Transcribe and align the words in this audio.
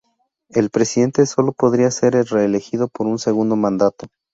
El 0.49 0.71
Presidente 0.71 1.27
solo 1.27 1.51
podrá 1.53 1.91
ser 1.91 2.15
reelegido 2.15 2.87
para 2.87 3.07
un 3.11 3.19
segundo 3.19 3.55
mandato. 3.55 4.07